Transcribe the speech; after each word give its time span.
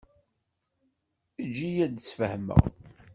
Eǧǧ-iyi 1.41 1.79
ad 1.85 1.91
d-sfehmeɣ. 1.95 2.61